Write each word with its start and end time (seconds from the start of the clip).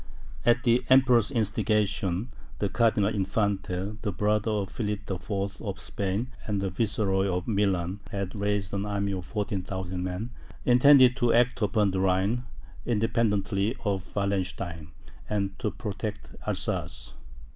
At 0.47 0.63
the 0.63 0.83
Emperor's 0.89 1.29
instigation, 1.29 2.29
the 2.57 2.69
Cardinal 2.69 3.13
Infante, 3.13 3.97
the 4.01 4.11
brother 4.11 4.49
of 4.49 4.71
Philip 4.71 5.01
IV. 5.07 5.61
of 5.61 5.79
Spain, 5.79 6.29
and 6.47 6.59
the 6.59 6.71
Viceroy 6.71 7.27
of 7.27 7.47
Milan, 7.47 7.99
had 8.09 8.33
raised 8.33 8.73
an 8.73 8.87
army 8.87 9.11
of 9.13 9.25
14,000 9.27 10.03
men, 10.03 10.31
intended 10.65 11.15
to 11.17 11.31
act 11.35 11.61
upon 11.61 11.91
the 11.91 11.99
Rhine, 11.99 12.45
independently 12.83 13.75
of 13.85 14.15
Wallenstein, 14.15 14.87
and 15.29 15.59
to 15.59 15.69
protect 15.69 16.31
Alsace. 16.47 17.13